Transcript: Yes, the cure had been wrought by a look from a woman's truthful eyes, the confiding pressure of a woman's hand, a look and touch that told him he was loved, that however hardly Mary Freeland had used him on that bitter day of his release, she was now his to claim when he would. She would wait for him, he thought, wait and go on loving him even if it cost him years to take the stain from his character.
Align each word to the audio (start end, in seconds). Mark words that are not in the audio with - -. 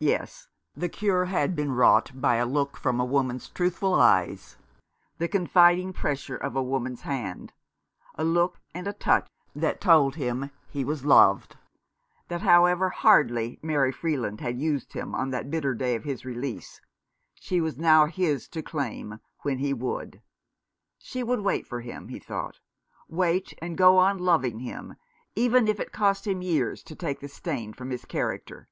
Yes, 0.00 0.48
the 0.76 0.90
cure 0.90 1.24
had 1.24 1.56
been 1.56 1.72
wrought 1.72 2.12
by 2.14 2.34
a 2.34 2.44
look 2.44 2.76
from 2.76 3.00
a 3.00 3.04
woman's 3.06 3.48
truthful 3.48 3.94
eyes, 3.94 4.58
the 5.16 5.26
confiding 5.26 5.94
pressure 5.94 6.36
of 6.36 6.54
a 6.54 6.62
woman's 6.62 7.00
hand, 7.00 7.54
a 8.16 8.24
look 8.24 8.60
and 8.74 8.94
touch 9.00 9.26
that 9.56 9.80
told 9.80 10.16
him 10.16 10.50
he 10.68 10.84
was 10.84 11.06
loved, 11.06 11.56
that 12.28 12.42
however 12.42 12.90
hardly 12.90 13.58
Mary 13.62 13.90
Freeland 13.90 14.42
had 14.42 14.60
used 14.60 14.92
him 14.92 15.14
on 15.14 15.30
that 15.30 15.50
bitter 15.50 15.72
day 15.72 15.94
of 15.94 16.04
his 16.04 16.26
release, 16.26 16.82
she 17.32 17.58
was 17.58 17.78
now 17.78 18.04
his 18.04 18.46
to 18.48 18.60
claim 18.62 19.18
when 19.44 19.56
he 19.60 19.72
would. 19.72 20.20
She 20.98 21.22
would 21.22 21.40
wait 21.40 21.66
for 21.66 21.80
him, 21.80 22.08
he 22.08 22.18
thought, 22.18 22.60
wait 23.08 23.54
and 23.62 23.78
go 23.78 23.96
on 23.96 24.18
loving 24.18 24.58
him 24.58 24.96
even 25.34 25.68
if 25.68 25.80
it 25.80 25.90
cost 25.90 26.26
him 26.26 26.42
years 26.42 26.82
to 26.82 26.94
take 26.94 27.20
the 27.20 27.28
stain 27.28 27.72
from 27.72 27.88
his 27.88 28.04
character. 28.04 28.68